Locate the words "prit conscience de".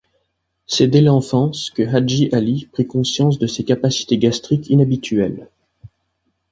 2.71-3.45